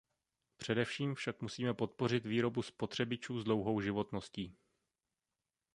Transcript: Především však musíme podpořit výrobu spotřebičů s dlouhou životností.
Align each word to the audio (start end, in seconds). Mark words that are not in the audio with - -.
Především 0.57 1.15
však 1.15 1.41
musíme 1.41 1.73
podpořit 1.73 2.25
výrobu 2.25 2.61
spotřebičů 2.61 3.39
s 3.39 3.43
dlouhou 3.43 3.81
životností. 3.81 4.57